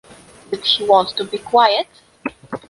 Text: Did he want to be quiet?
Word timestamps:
Did 0.49 0.65
he 0.65 0.83
want 0.87 1.09
to 1.17 1.25
be 1.25 1.37
quiet? 1.37 1.85